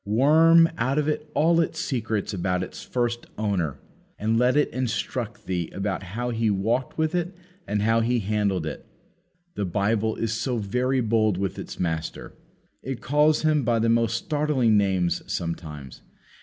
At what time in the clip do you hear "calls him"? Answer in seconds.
12.99-13.61